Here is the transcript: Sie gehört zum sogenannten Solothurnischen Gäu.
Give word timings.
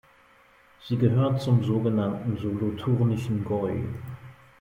Sie 0.83 0.97
gehört 0.97 1.43
zum 1.43 1.63
sogenannten 1.63 2.35
Solothurnischen 2.35 3.45
Gäu. 3.45 3.83